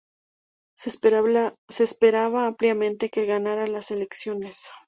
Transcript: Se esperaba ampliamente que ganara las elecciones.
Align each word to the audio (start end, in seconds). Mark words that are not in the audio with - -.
Se 0.79 0.89
esperaba 0.89 2.47
ampliamente 2.47 3.11
que 3.11 3.25
ganara 3.27 3.67
las 3.67 3.91
elecciones. 3.91 4.71